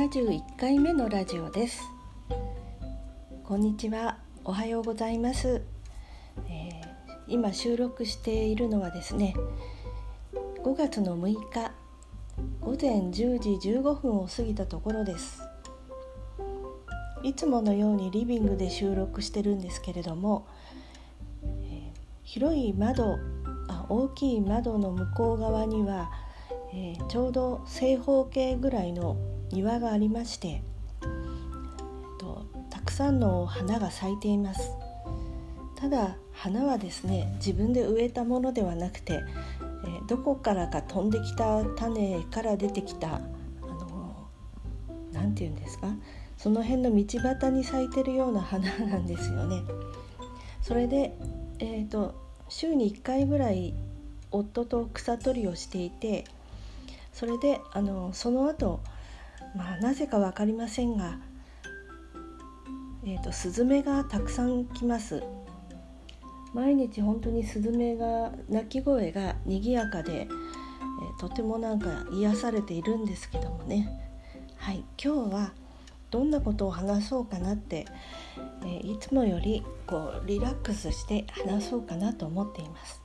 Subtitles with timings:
[0.00, 1.82] 71回目のラジオです。
[3.44, 4.16] こんにちは。
[4.44, 5.60] おはようございます、
[6.48, 6.82] えー、
[7.28, 9.34] 今収録しているのはですね
[10.64, 11.72] 5月の6日
[12.62, 15.42] 午前10時15分を過ぎたところです。
[17.22, 20.46] いつものようにリビングで収録してるんですけれども、
[21.44, 23.18] えー、広い窓
[23.68, 26.10] あ大きい窓の向こう側には、
[26.72, 29.18] えー、ちょうど正方形ぐらいの
[29.52, 30.60] 庭がありまして、えっ
[32.18, 34.70] と、たくさんの花が咲いています
[35.76, 39.22] ただ花はですね自分で植えたものではなくて、
[39.84, 43.20] えー、どこからか飛んできた種から出てきたあ
[43.66, 44.28] の
[45.12, 45.88] 何て言うんですか
[46.36, 49.60] その辺の道端に咲いてるような花なんですよね。
[50.62, 51.14] それで、
[51.58, 52.14] えーと、
[52.48, 53.74] 週に1回ぐらい
[54.30, 56.24] 夫と草取りをしていて
[57.12, 58.80] それであのその後、
[59.56, 61.18] まあなぜか分かりませんが、
[63.04, 65.22] えーと、スズメがたくさん来ます。
[66.52, 73.88] 毎日本当にスズメが鳴き声が賑やかで、えー、とてもなんか癒されているんですけどもね。
[74.56, 75.52] はい今日は
[76.10, 77.86] どんなことを話そうかなって、
[78.62, 83.00] えー、いつもよりこうリラックスして話そうかなと思っています。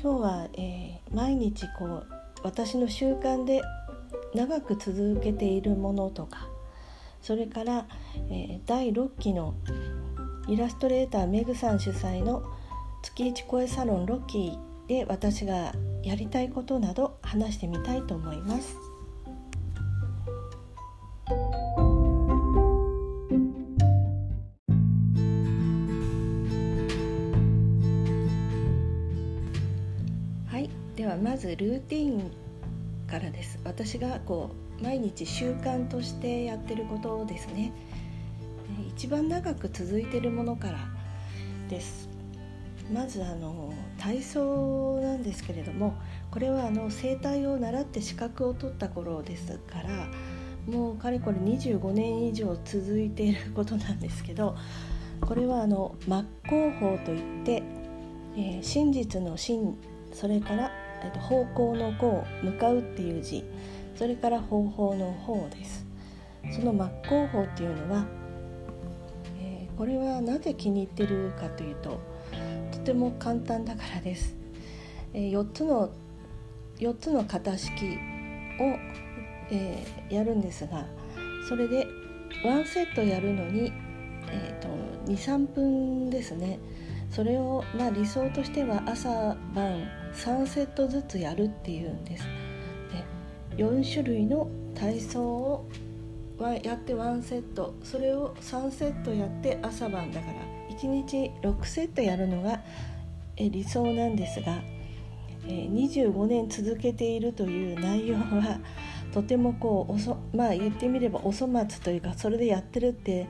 [0.00, 2.06] 今日は、えー、毎日こう
[2.42, 3.62] 私の習慣で
[4.34, 6.48] 長く続けているものとか
[7.22, 7.86] それから、
[8.30, 9.54] えー、第6期の
[10.48, 12.42] イラストレーターメグさん主催の
[13.02, 18.76] 月一声サロンロッキーで私がやりたいことなど話してみたいと思います。
[30.46, 32.47] はいではまずルーティン
[33.08, 33.58] からです。
[33.64, 37.72] 私がこう毎日習慣としてやってることですね。
[38.94, 40.78] 一番長く続いてるものから
[41.68, 42.08] です。
[42.92, 45.94] まずあの体操なんですけれども
[46.30, 50.08] これはあの整体を習って資格を取った頃ですから
[50.66, 54.56] もうかれこれ25年以上続いていることなんですけど
[55.20, 57.62] これはあの真っ向法といって、
[58.36, 59.76] えー、真実の真
[60.12, 60.67] それから
[61.04, 63.44] えっと、方向の向向かうっていう字。
[63.94, 65.88] それから方法の方です。
[66.50, 68.06] その真っ向法っていうのは、
[69.40, 72.00] えー、これはなぜ気に入ってるかというと
[72.72, 74.36] とても簡単だからです、
[75.12, 75.90] えー、4つの
[76.78, 78.78] 4つの型式を、
[79.50, 80.86] えー、やるんですが
[81.48, 81.86] それで
[82.44, 83.72] 1セットやるのに、
[84.30, 86.58] えーと、と23分ですね。
[87.10, 92.24] それを、まあ、理想としては朝晩3セットずつやるっていうんです。
[93.56, 95.68] で4種類の体操を
[96.62, 100.34] やって1セットそれを3セットやって朝晩だから
[100.76, 102.62] 1日6セットやるのが
[103.36, 104.62] 理想なんですが
[105.44, 108.60] 25年続けているという内容は
[109.12, 113.26] とてもこうおそまあ言ってみればお粗末というかそれでやってるって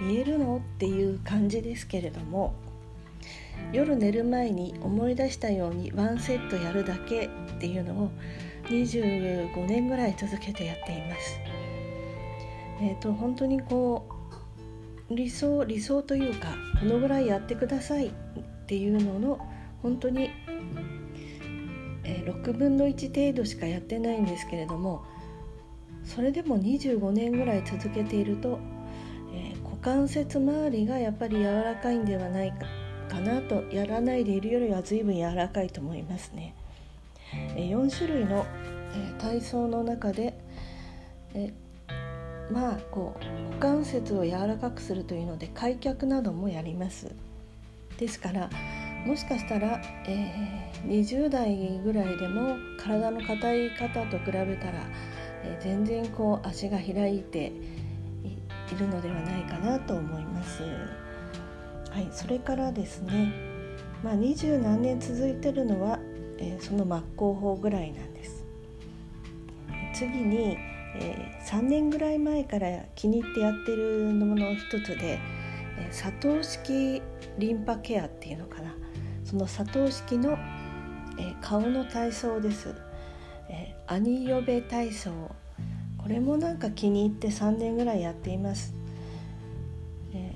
[0.00, 0.58] 言えるの？
[0.58, 2.54] っていう感じですけれども
[3.72, 7.28] 夜寝る前に思い出したようにワンセットやるだけっ
[7.58, 8.10] ていうのを
[8.68, 11.40] 25年ぐらい続けてやっています。
[12.80, 14.06] えーと、本当にこ
[15.08, 16.48] う理想理想というか
[16.80, 18.12] このぐらいやってくださいっ
[18.66, 19.38] ていうのの
[19.82, 20.30] 本当に、
[22.04, 25.04] えー、6分の1程度しかやってないんですけれども
[26.04, 28.58] それでも25年ぐらい続けていると、
[29.32, 32.66] えー、股関節周りがやっぱり柔らかいんではないか
[33.08, 36.54] かなとやらないでいるよりは随分柔らかいと思いますね。
[37.56, 38.46] 4種類の
[39.18, 40.34] 体操の中で
[42.50, 43.24] まあこう
[43.54, 47.10] 股関節を柔らかくするというので開脚などもやります
[47.98, 48.48] ですから
[49.04, 54.86] もしかしたら、えー、20代ぐらいでも体の硬い方と比べたら、
[55.44, 57.52] えー、全然こう足が開いて
[58.72, 60.62] いるのではないかなと思います。
[61.96, 63.32] はい、それからですね、
[64.04, 65.98] まあ、二十何年続いてるのは、
[66.36, 68.44] えー、その真っ向法ぐらいなんです。
[69.94, 70.58] 次に、
[70.96, 75.18] えー、3年ぐらい前から気に入ってやってるもの一つで、
[75.78, 77.00] えー、砂糖式
[77.38, 78.74] リンパケアっていうのかな。
[79.24, 80.32] その砂糖式の、
[81.18, 82.74] えー、顔の体操です、
[83.48, 85.10] えー、アニヨベ体操。
[85.96, 88.74] これもなんか気に入って3年ぐらいやっています、
[90.12, 90.34] え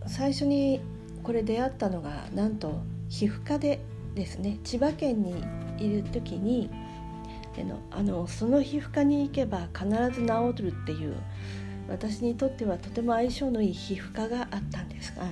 [0.00, 0.80] ー、最初に
[1.22, 3.80] これ出会ったのがなんと皮膚科で
[4.14, 5.44] ですね千葉県に
[5.78, 6.70] いる時に
[7.58, 11.16] のあのその皮膚科に行けば必ず治るっていう
[11.88, 15.24] 私にとってはとても相性のいい皮膚科があったんですが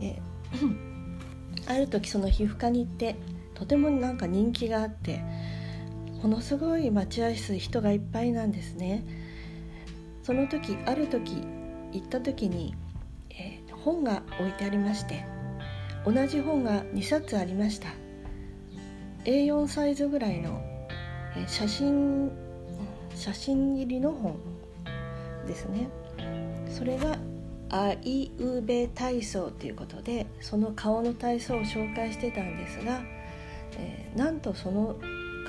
[0.00, 0.20] え
[1.66, 3.16] ある時その皮膚科に行って
[3.54, 5.22] とてもなんか人気があって
[6.22, 9.04] ものすごい待合室人がいっぱいなんですね。
[10.22, 11.42] その時ある時
[11.92, 12.74] 行った時に、
[13.84, 15.24] 本が置いてありまして
[16.04, 17.88] 同じ本が2冊ありました。
[19.24, 20.60] A4 サイズぐらいの、
[21.36, 22.32] え、写真
[23.14, 24.36] 写真入りの本
[25.46, 25.88] ですね。
[26.68, 27.18] それが
[27.70, 33.00] あいうべ体操ということでその顔の体操を紹介してたんですが、
[33.78, 34.96] えー、なんとその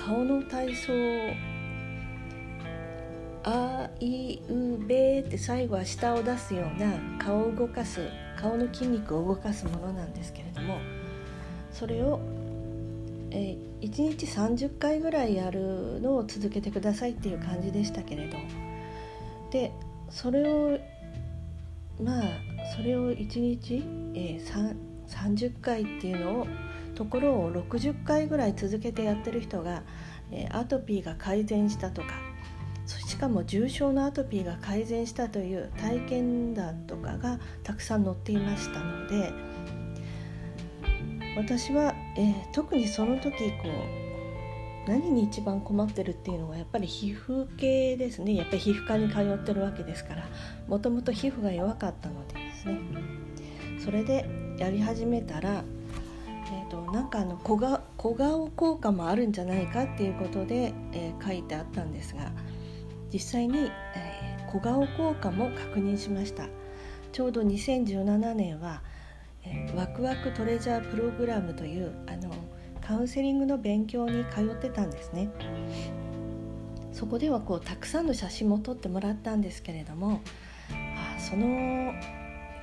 [0.06, 0.94] 顔の体操
[3.44, 8.08] あいうべって最後は舌を出すような顔を動かす
[8.40, 10.78] 顔の筋肉を動かすものなんですけれども
[11.72, 12.22] それを、
[13.32, 18.38] えー、1日30回ぐらいやるのを続けてくださいっていう感じでしたけれど
[19.52, 19.72] で
[20.10, 20.80] それを
[22.02, 22.24] まあ
[22.76, 23.84] それを1日、
[24.16, 24.76] えー、
[25.08, 26.48] 30回っていうのを
[26.96, 29.84] ところを60回ぐらい続けてやってる人が、
[30.32, 32.33] えー、アトピーが改善したとか
[33.24, 39.32] かも重症のアトピーが改善したという体験談とかがたくさん載っていましたので
[41.38, 43.70] 私は、えー、特にその時こ
[44.88, 48.36] う何に一番困ってるっていうのはやっぱり皮膚系ですね。
[48.36, 50.28] やっぱり皮膚科に通ってるわけですから
[50.68, 52.80] もともと皮膚が弱かったのでですね。
[53.80, 54.26] それで
[54.58, 55.64] やり始めたら、
[56.52, 57.58] えーと、なんかあの小
[57.96, 62.34] 小顔効果もあるんじゃないかっていうことで、えー、書いてあったんですが
[63.14, 66.48] 実際に、えー、小顔効果も確認しました。
[67.12, 68.82] ちょうど2017年は、
[69.44, 72.34] えー、ワクワクトレジャープログラムというあの
[72.82, 75.30] カウンセリングの勉強に通ってたんですね。
[76.92, 80.22] そこではこうたくさんの写真も撮ってもらったんですけれども
[80.70, 81.92] あその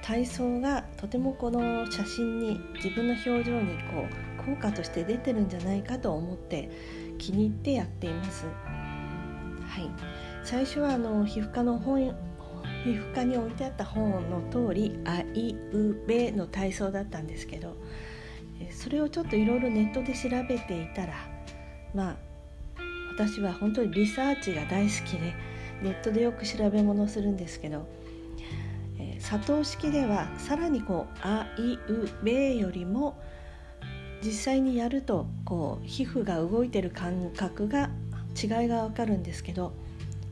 [0.02, 4.06] 体操がとてもこの写真に自分の表情にこ
[4.40, 6.70] う効果として出てるんじゃないかと思って
[7.18, 8.46] 気に入ってやっています。
[8.46, 10.29] はい。
[10.44, 12.14] 最初はあの皮膚科の本
[12.84, 17.76] 皮膚科に置いてあった本の通り「あいうべ」の体操だったんですけど
[18.70, 21.14] それをちょっといろいろネットで調べていたら
[21.94, 22.16] まあ
[23.14, 25.34] 私は本当にリサーチが大好きで
[25.82, 27.86] ネットでよく調べ物するんですけど、
[28.98, 33.18] えー、佐藤式ではさらにこう「あいうべ」よりも
[34.22, 37.90] 実際にやるとこう皮膚が動いてる感覚が
[38.40, 39.72] 違いがわかるんですけど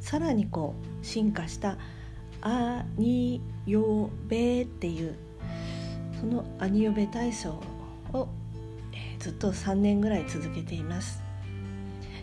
[0.09, 1.77] さらにこう進化した
[2.41, 5.15] 「アニヨベ」っていう
[6.19, 7.61] そのアニヨベ体操
[8.15, 8.27] を、
[8.95, 11.23] え、ずっと3年ぐらい続けています。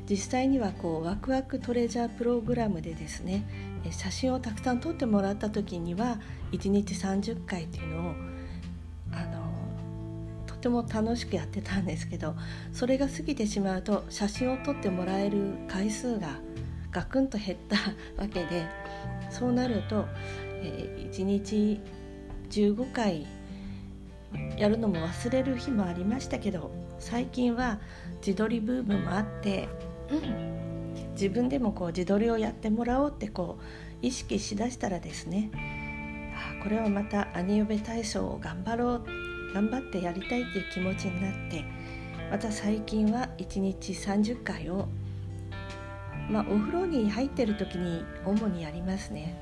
[0.09, 3.43] 実際にはこうワクワクトレジャープログラムでですね
[3.91, 6.19] 写真をたくさん撮ってもらった時には
[6.53, 8.15] 1日30回っていうのを
[9.11, 9.45] あの
[10.47, 12.35] とても楽しくやってたんですけど
[12.71, 16.39] それが過ぎてしまうと写真を撮ってもらえる回数が
[16.95, 17.75] ガクンと減った
[18.21, 18.65] わけで
[19.29, 20.05] そうなると、
[20.61, 21.81] えー、1日
[22.49, 23.27] 15回
[24.57, 27.81] やるのも忘れる日もありましたけど最近は
[28.25, 29.67] 自撮りブームもあって、
[30.09, 35.51] うん、自分でもこう自撮りをやってもらおうってこう意識しだしたらですね
[36.33, 39.05] あこれはまたアニオベ体操を頑張ろう
[39.53, 41.65] 頑張ってやりたいっていう気持ちになって
[42.31, 44.87] また最近は1日30回を
[46.29, 49.41] まあ、お風呂に入ってる時に主にやりますね。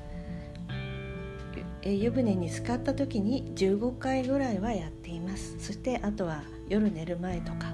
[1.82, 5.56] 湯船に浸かった時に15回ぐらいはやっています。
[5.58, 7.66] そしてあとは夜寝る前とか。
[7.66, 7.72] は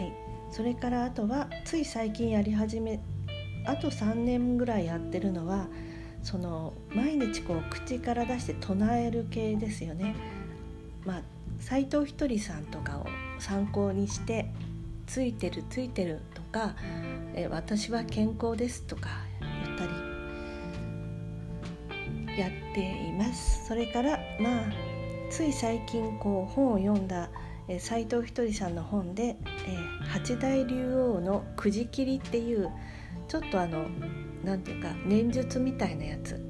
[0.00, 0.12] い。
[0.50, 3.00] それからあとはつい最近やり始め
[3.66, 5.66] あと3年ぐらいやってるのは
[6.22, 10.14] その毎日こう口から出して唱える系ですよね。
[11.04, 11.22] まあ
[11.60, 13.06] 斎藤ひとりさんとかを
[13.38, 14.50] 参考にして
[15.06, 16.20] 「ついてるついてる」
[16.58, 16.74] か
[17.34, 19.10] え私は健康です」とか
[19.40, 19.84] 言った
[22.26, 23.66] りやっています。
[23.66, 24.64] それからまあ
[25.30, 27.30] つい最近こう本を読んだ
[27.78, 29.36] 斎藤ひとりさんの本で
[29.68, 29.76] 「え
[30.08, 32.70] 八大竜王のくじ切り」っていう
[33.28, 33.84] ちょっとあの
[34.42, 36.40] 何て言うか念術みたいなやつ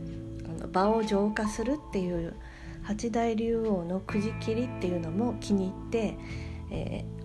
[0.73, 2.35] 場を浄化するっていう
[2.83, 6.17] 八大竜王のくじ切りっていうのも気に入って、
[6.71, 7.18] えー、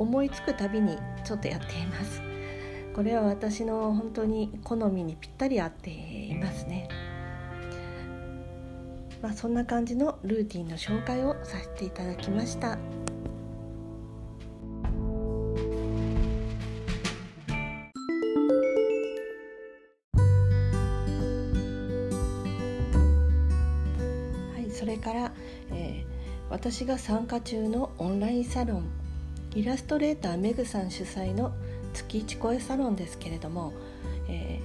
[0.00, 2.22] 思いつくたびにちょっとやっています。
[2.94, 6.88] これは私の本当に好みにぴったり合っていますね。
[9.20, 12.68] まあ、そんな感じのルーティンの紹介をさせていただきました。
[12.70, 12.78] は
[24.58, 25.32] いそれから、
[25.72, 28.99] えー、私が参加中のオンラインサロン
[29.54, 31.52] イラストレーターメグさん主催の
[31.92, 33.72] 月一声サロンですけれども、
[34.28, 34.60] え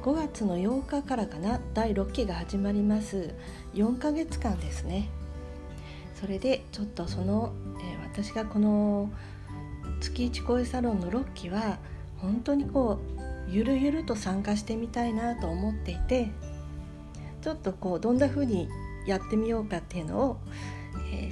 [0.00, 3.34] ー、5月の8日からかな第6期が始まります。
[3.74, 5.08] 4ヶ月間ですね。
[6.20, 9.10] それでちょっとその、えー、私がこの
[10.00, 11.78] 月一声サロンの6期は
[12.18, 16.30] 本当にこうゆるゆると参加してみたいなと思っていて
[17.42, 18.68] ちょっとこうどんな風に
[19.04, 20.36] やってみようかっていうのを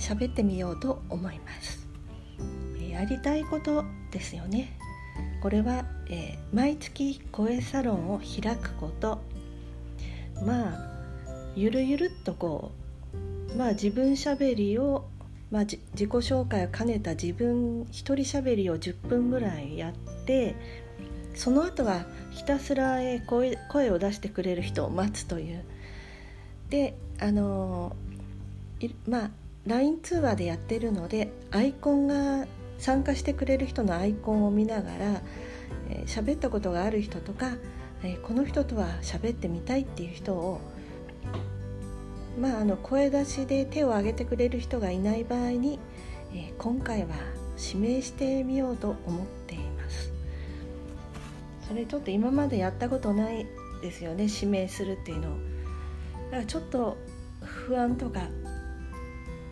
[0.00, 1.79] 喋、えー、ってみようと思います、
[3.00, 4.76] やりたいことですよね。
[5.40, 9.23] これは、えー、毎月声サロンを開くこと。
[10.45, 10.90] まあ
[11.57, 12.73] ゆるゆるっとこ
[13.54, 15.07] うまあ自分しゃべりを
[15.50, 20.54] まあ、自己紹介を兼ねた自分一人しゃべりを10分ぐらいやって
[21.35, 25.64] その後はひたすら声声を出してくれる人を待つという。
[26.69, 27.97] であの
[29.09, 29.30] まあ
[29.66, 32.47] LINE 通話でやってるのでアイコンが
[32.80, 35.22] 参加してくれる人のアイコンを見ながら
[36.06, 37.52] 喋、えー、ったことがある人とか、
[38.02, 40.60] えー、この人とは喋ってみたいっていう人を
[42.38, 45.78] まあ、あの声出しで手を挙げてくれる人がいない場合に、
[46.32, 47.08] えー、今回は
[47.58, 50.12] 指名してみようと思っています。
[51.70, 53.46] それちょっと今までやったことない
[53.80, 55.28] ですよね指名するっていうの
[56.30, 56.96] だからちょっと
[57.42, 58.22] 不安とか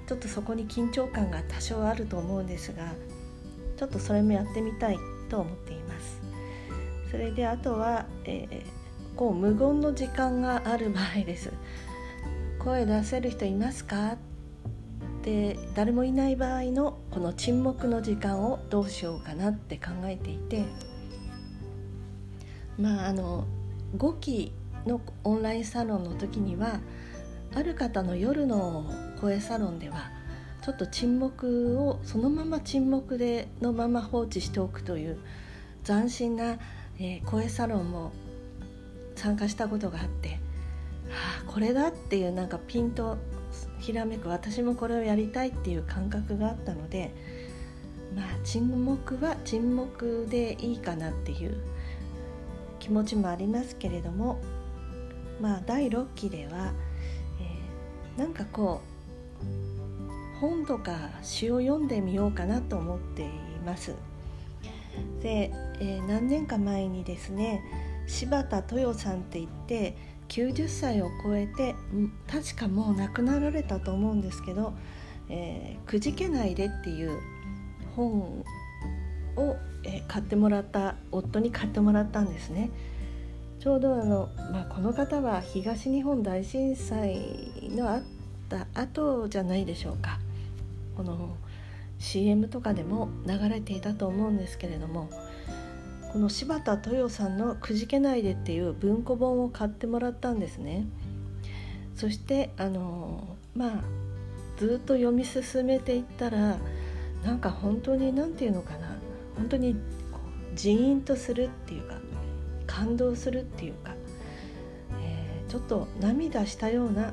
[0.09, 2.93] ちょっとそこに緊張感が多少あると思うんですが
[3.79, 6.21] ちょっとそれもやってみたいと思っています。
[7.11, 11.53] それであとは、えー、こう無言の時間がある場合です。
[12.59, 14.13] 声出せる人いますか？
[14.13, 14.17] っ
[15.23, 20.65] て誰もいない場合のこの沈黙の時間をどうしようかなって考えていて。
[22.79, 23.47] まああの
[23.97, 24.53] 5期
[24.87, 26.81] のオンラインサロンの時には
[27.55, 28.85] ある方の夜の
[29.21, 30.11] 声サロンでは
[30.69, 35.19] ちょっと沈黙をそのまま沈黙でのまま放置しておくという
[35.83, 36.59] 斬新な、
[37.01, 38.13] え、声サロンも
[39.17, 40.39] 参加したことがあって
[41.11, 43.17] あこれだっていうなんかピンと
[43.79, 47.15] ひらめく私もこれをやりたいっていう感覚があったので
[48.15, 51.57] まあ沈黙は沈黙でいいかなっていう
[52.79, 54.39] 気持ちもありますけれども
[55.41, 56.75] まあ第6期では、
[57.41, 59.78] えー、なんかこう
[60.41, 63.27] 本とか詩を読んでみようかなと思ってい
[63.65, 63.95] ます。
[65.23, 67.63] で、えー、何年か前にですね
[68.07, 69.97] 柴田豊さんって言って
[70.29, 71.75] 90歳を超えて
[72.31, 74.75] 確かもう亡くなられたと思うんですけど
[75.29, 77.19] 「えー、くじけないで」っていう
[77.97, 78.45] 本
[79.37, 82.71] を、えー、買ってもらった夫に買ってもらったんですね。
[83.59, 88.03] ちょうどあの、まあ、この方は東日本大震災のあっ
[88.49, 90.21] た後じゃないでしょうか
[90.99, 91.37] この
[92.01, 95.09] CM とかでも流れていたと思うんですけれども
[96.13, 100.87] この柴田豊さんの「くじけないで」っていう文庫本を買ってもらったんですね。
[101.95, 103.85] そしてあのまあ
[104.57, 106.59] ずっと読み進めていったら
[107.25, 108.97] なんか本当に何て言うのかな
[109.37, 109.77] 本当に
[110.57, 111.95] ジーンとするっていうか
[112.67, 113.95] 感動するっていうか、
[115.01, 117.13] えー、ちょっと涙したような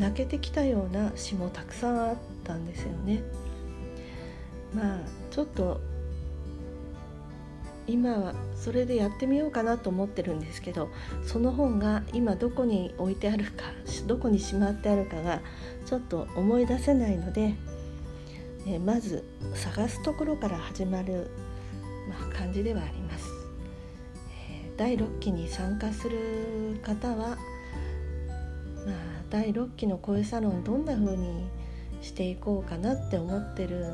[0.00, 3.22] 泣けてきたような詩もたくさんあったんですよね。
[4.74, 4.98] まあ
[5.30, 5.80] ちょっと
[7.86, 10.90] 今はそれでやってみようかなと思ってるんですけど
[11.24, 13.64] その本が今どこに置いてあるか
[14.06, 15.40] どこにしまってあるかが
[15.86, 17.54] ちょっと思い出せないので、
[18.66, 21.30] えまず探すところから始まる、
[22.08, 23.28] まあ、感じではあります。
[24.76, 27.36] 第6期に参加する方は、
[29.30, 31.48] 第6期の声サロンどんな風に
[32.02, 33.86] していこうかなって思ってる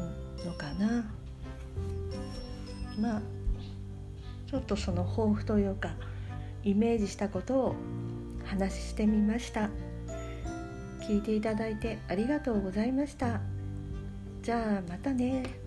[0.45, 1.05] のかな。
[2.99, 3.23] まあ
[4.51, 5.91] ちょっとその抱負というか
[6.65, 7.75] イメージしたことを
[8.45, 9.71] 話してみました。
[11.01, 13.41] 聞いていただいてありがとうございました。
[14.43, 15.66] じゃあまたね。